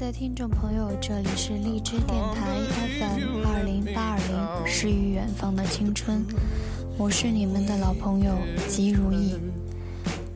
[0.00, 2.46] 的听众朋友，这里是荔枝电台
[2.98, 6.24] FM 二零八二零，诗与远方的青春，
[6.96, 8.34] 我是你们的老朋友
[8.66, 9.36] 吉如意。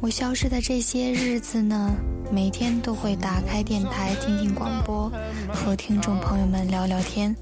[0.02, 1.96] 我消失的这些日子呢，
[2.30, 5.10] 每天都会打开电台听听广播，
[5.50, 7.34] 和听众朋友们聊聊天。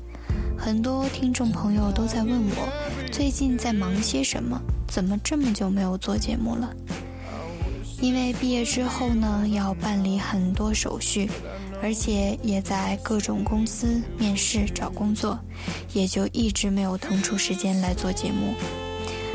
[0.57, 2.69] 很多听众朋友都在问我，
[3.11, 4.63] 最近在忙些什么？
[4.87, 6.73] 怎么这么久没有做节目了？
[8.01, 11.29] 因为毕业之后呢，要办理很多手续，
[11.83, 15.37] 而且也在各种公司面试找工作，
[15.93, 18.55] 也就一直没有腾出时间来做节目。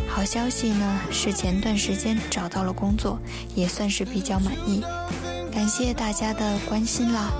[0.08, 3.20] 好消息呢是前段时间找到了工作，
[3.54, 4.82] 也算是比较满意。
[5.52, 7.32] 感谢大家的关心啦！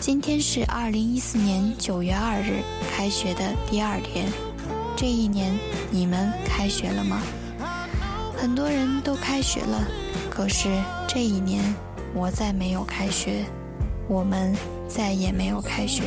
[0.00, 2.60] 今天是二零一四年九月二日，
[2.90, 4.26] 开学的第二天。
[4.96, 5.56] 这一年
[5.90, 7.22] 你们开学了吗？
[8.36, 9.86] 很多人都开学了。
[10.28, 10.68] 可是
[11.06, 11.62] 这一年，
[12.14, 13.44] 我再没有开学，
[14.08, 14.54] 我们
[14.88, 16.02] 再也没有开学。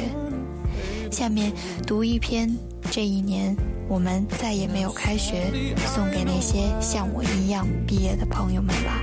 [1.12, 1.52] 下面
[1.86, 2.50] 读一篇
[2.92, 3.56] 这一年
[3.88, 5.52] 我们再也没有开学，
[5.86, 9.02] 送给那些像我一样毕业的朋友们吧。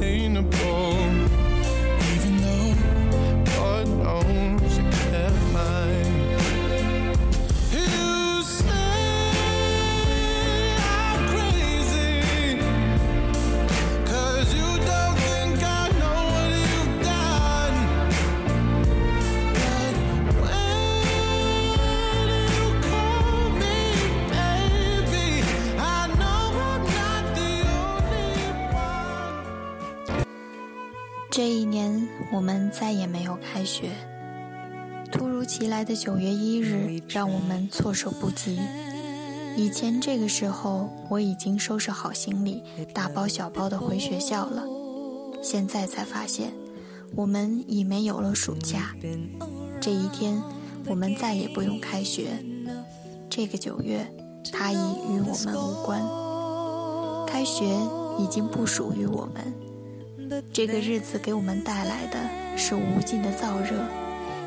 [0.00, 0.28] 这一
[31.72, 33.88] 年，我们再也没有开学。
[35.10, 38.60] 突如其来的九月一日，让我们措手不及。
[39.56, 42.62] 以前这个时候，我已经收拾好行李，
[42.92, 44.64] 大包小包的回学校了。
[45.42, 46.52] 现在才发现，
[47.16, 48.94] 我们已没有了暑假。
[49.80, 50.42] 这一天，
[50.86, 52.44] 我们再也不用开学。
[53.30, 54.06] 这个九月，
[54.52, 56.02] 它已与我们无关。
[57.26, 57.64] 开学
[58.18, 59.71] 已经不属于我们。
[60.52, 62.18] 这个日子给我们带来的
[62.56, 63.84] 是无尽的燥热，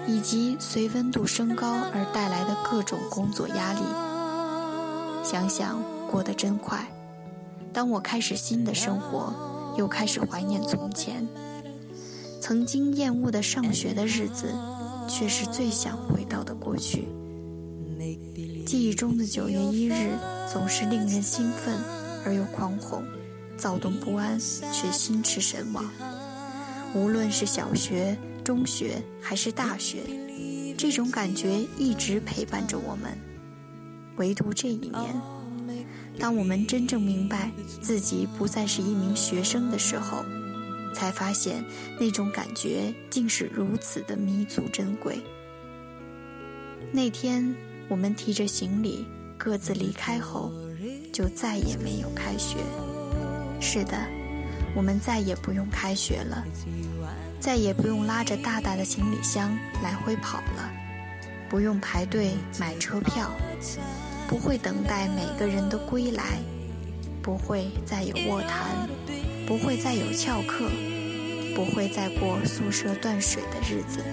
[0.07, 3.79] 以及随温度升高而带来的各种工作压力。
[5.23, 6.85] 想想过得真快。
[7.73, 9.33] 当我开始新的生活，
[9.77, 11.27] 又开始怀念从前。
[12.39, 14.53] 曾经厌恶的上学的日子，
[15.07, 17.07] 却是最想回到的过去。
[18.65, 20.11] 记忆中的九月一日，
[20.51, 21.75] 总是令人兴奋
[22.23, 23.03] 而又狂轰。
[23.57, 25.85] 躁动不安，却心驰神往。
[26.93, 30.01] 无论是小学、中学还是大学，
[30.77, 33.17] 这种感觉一直陪伴着我们。
[34.17, 35.21] 唯独这一年，
[36.17, 37.51] 当我们真正明白
[37.81, 40.23] 自己不再是一名学生的时候，
[40.93, 41.61] 才发现
[41.99, 45.21] 那种感觉竟是如此的弥足珍贵。
[46.93, 47.53] 那天，
[47.89, 49.05] 我们提着行李
[49.37, 50.53] 各自离开后，
[51.11, 52.55] 就再也没有开学。
[53.59, 53.97] 是的，
[54.75, 56.43] 我们再也不用开学了，
[57.39, 60.71] 再也不用拉着大大的行李箱来回跑了，
[61.49, 63.29] 不用排队买车票，
[64.27, 66.23] 不会等待每个人的归来，
[67.21, 68.87] 不会再有卧谈，
[69.47, 70.69] 不会再有翘课，
[71.55, 74.03] 不会再过宿舍断水的日子，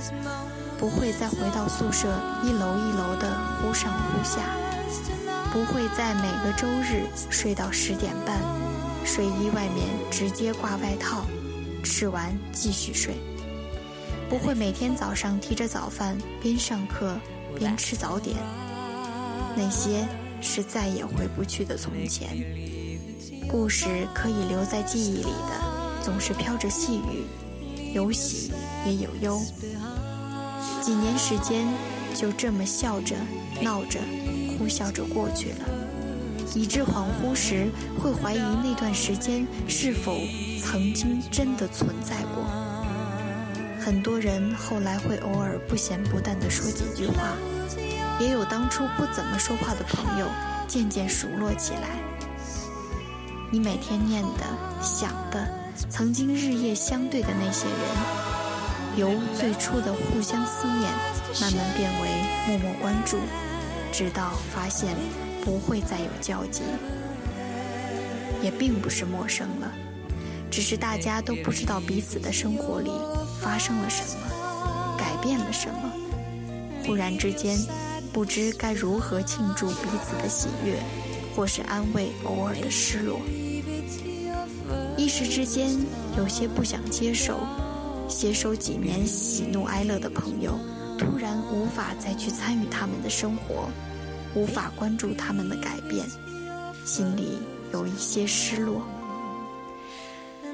[0.78, 2.08] 不会再回到宿舍
[2.42, 4.40] 一楼一楼的忽上忽下，
[5.52, 8.61] 不会在每个周日睡到十点半。
[9.04, 11.26] 睡衣外面直接挂外套，
[11.82, 13.14] 吃完继续睡。
[14.28, 17.16] 不会每天早上提着早饭边上课
[17.54, 18.36] 边吃早点。
[19.54, 20.08] 那些
[20.40, 22.28] 是再也回不去的从前。
[23.50, 28.52] 故事可以留在记忆里的，总是飘着细雨，有喜
[28.86, 29.38] 也有忧。
[30.80, 31.66] 几年时间
[32.14, 33.14] 就这么笑着、
[33.60, 34.00] 闹着、
[34.58, 35.81] 呼啸着过去了。
[36.54, 37.68] 以致恍惚时
[37.98, 40.18] 会怀疑那段时间是否
[40.62, 42.44] 曾经真的存在过。
[43.80, 47.34] 很多人后来会偶尔不咸不淡地说几句话，
[48.20, 50.26] 也有当初不怎么说话的朋友
[50.68, 51.88] 渐渐熟络起来。
[53.50, 54.44] 你每天念的、
[54.80, 55.48] 想的，
[55.90, 60.90] 曾经日夜相对的那些人，由最初的互相思念，
[61.40, 62.08] 慢慢变为
[62.46, 63.18] 默默关注，
[63.92, 64.96] 直到发现。
[65.42, 66.62] 不会再有交集，
[68.42, 69.72] 也并不是陌生了，
[70.50, 72.90] 只是大家都不知道彼此的生活里
[73.40, 75.92] 发生了什么，改变了什么。
[76.84, 77.58] 忽然之间，
[78.12, 80.78] 不知该如何庆祝彼此的喜悦，
[81.34, 83.20] 或是安慰偶尔的失落。
[84.96, 85.68] 一时之间
[86.16, 87.40] 有些不想接受，
[88.08, 90.58] 携手几年喜怒哀乐的朋友，
[90.96, 93.68] 突然无法再去参与他们的生活，
[94.34, 96.06] 无法关注他们的改变，
[96.84, 97.38] 心里
[97.72, 98.82] 有一些失落。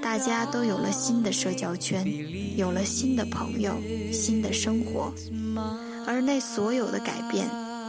[0.01, 2.07] 大家都有了新的社交圈，
[2.57, 3.75] 有了新的朋友，
[4.13, 5.13] 新的生活，
[6.07, 7.49] 而那所有的改变，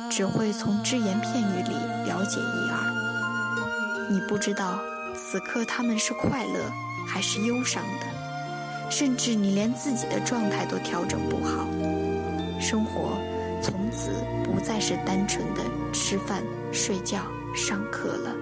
[0.09, 1.75] 只会从只言片语里
[2.07, 4.09] 了解一二。
[4.11, 4.79] 你不知道
[5.13, 6.71] 此刻他们是快乐
[7.07, 11.67] 还是忧伤的，甚至你连自己的状态都调整不好。
[12.59, 13.17] 生活
[13.61, 14.11] 从此
[14.43, 17.23] 不再是单纯的吃饭、睡觉、
[17.55, 18.35] 上课了。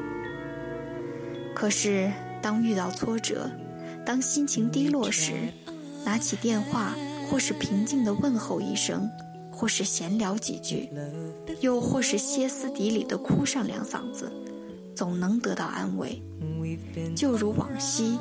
[1.55, 2.11] 可是。
[2.39, 3.49] 当遇到挫折，
[4.05, 5.51] 当心情低落时，
[6.05, 6.93] 拿起电话，
[7.27, 9.09] 或是平静地问候一声，
[9.51, 10.87] 或是闲聊几句，
[11.59, 14.31] 又或是歇斯底里地哭上两嗓子，
[14.95, 16.21] 总能得到安慰。
[17.15, 18.17] 就如往昔，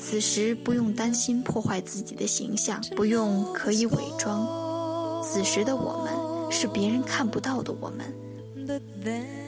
[0.00, 5.22] 此时不用担心破坏自己的形象，不用刻意伪装。
[5.22, 6.12] 此时的我们，
[6.52, 8.14] 是别人看不到的我们。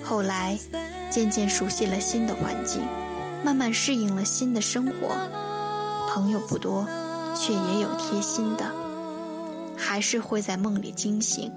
[0.02, 0.58] 后来，
[1.10, 2.82] 渐渐熟悉了新的环境。
[3.44, 5.14] 慢慢适应了新的生活，
[6.08, 6.88] 朋友不多，
[7.36, 8.64] 却也有贴心的，
[9.76, 11.52] 还是会在梦里惊醒，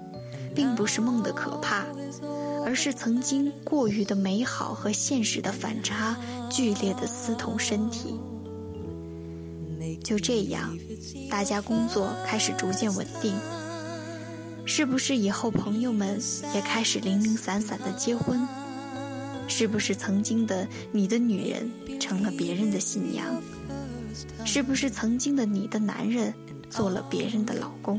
[0.54, 1.86] 并不是梦的可怕，
[2.62, 6.14] 而是曾经过于的美好和现实的反差
[6.50, 8.20] 剧烈的撕痛身体。
[10.04, 10.76] 就这样，
[11.30, 13.34] 大家工作开始逐渐稳定，
[14.68, 16.20] 是不是以后朋友们
[16.54, 18.46] 也开始零零散散的结婚？
[19.48, 23.24] 是不是曾经的你的女人成了别人的新娘？
[24.44, 26.34] 是不是曾经的你的男人
[26.68, 27.98] 做了别人的老公？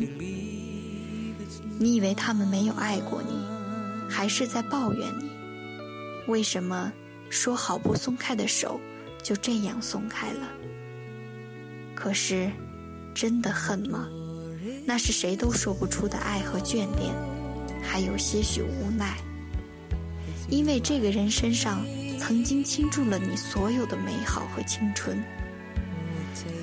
[1.80, 3.34] 你以为他们没有爱过你，
[4.08, 5.28] 还是在抱怨你？
[6.28, 6.94] 为什么
[7.32, 8.80] 说好不松开的手
[9.24, 10.48] 就这样松开了？
[11.96, 12.52] 可是，
[13.16, 14.08] 真的恨吗？
[14.90, 17.14] 那是谁都说不出的爱和眷恋，
[17.80, 19.16] 还有些许无奈。
[20.50, 21.86] 因为这个人身上
[22.18, 25.24] 曾经倾注了你所有的美好和青春，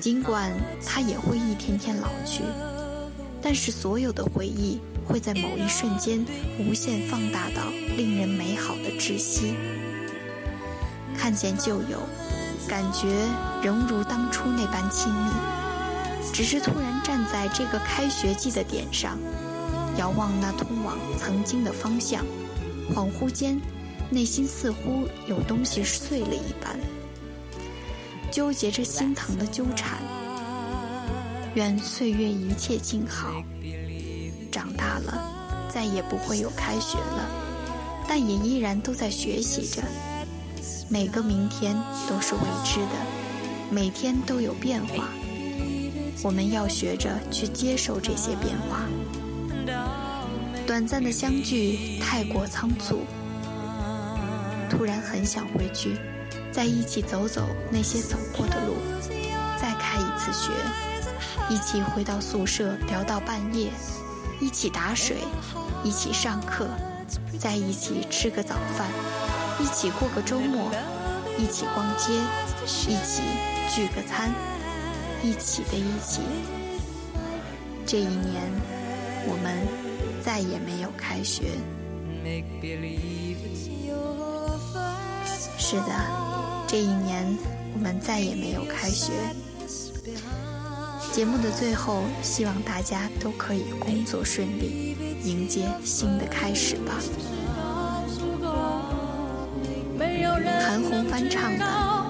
[0.01, 0.51] 尽管
[0.85, 2.43] 他也会一天天老去，
[3.41, 6.19] 但是所有的回忆会在某一瞬间
[6.59, 7.61] 无限放大到
[7.95, 9.55] 令人美好的窒息。
[11.17, 12.01] 看见旧友，
[12.67, 13.07] 感觉
[13.63, 15.31] 仍如当初那般亲密，
[16.37, 19.17] 只是突然站在这个开学季的点上，
[19.97, 22.23] 遥望那通往曾经的方向，
[22.93, 23.59] 恍惚间。
[24.11, 26.79] 内心似乎有东西碎了一般，
[28.31, 29.97] 纠结着心疼的纠缠。
[31.55, 33.43] 愿岁月一切静好。
[34.51, 37.27] 长大了，再也不会有开学了，
[38.07, 39.81] 但也依然都在学习着。
[40.87, 41.75] 每个明天
[42.07, 45.09] 都是未知的，每天都有变化。
[46.23, 48.81] 我们要学着去接受这些变化。
[50.65, 53.01] 短暂的相聚太过仓促。
[54.69, 55.97] 突然很想回去，
[56.51, 58.75] 再一起走走那些走过的路，
[59.59, 60.51] 再开一次学，
[61.49, 63.71] 一起回到宿舍聊到半夜，
[64.41, 65.15] 一起打水，
[65.83, 66.67] 一起上课，
[67.39, 68.89] 在一起吃个早饭，
[69.59, 70.69] 一起过个周末，
[71.37, 72.11] 一起逛街，
[72.89, 73.23] 一起
[73.73, 74.31] 聚个餐，
[75.23, 76.21] 一起的一起。
[77.85, 78.43] 这一年，
[79.27, 79.65] 我们
[80.23, 81.45] 再也没有开学。
[85.57, 85.91] 是的，
[86.67, 87.25] 这一年
[87.73, 89.11] 我们再也没有开学。
[91.11, 96.93] 节目的最后，希望大家都可以工作顺利，迎接新的开始吧。
[100.61, 101.65] 韩红翻唱的《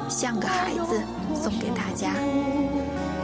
[0.10, 1.02] 像个孩子》
[1.36, 2.14] 送给大家。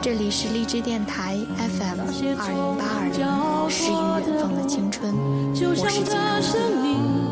[0.01, 2.01] 这里是荔枝电台 FM
[2.37, 3.23] 二零八二零，
[3.69, 7.22] 诗与远方的青春，我是金如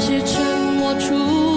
[0.00, 0.40] 那些沉
[0.74, 1.47] 默处。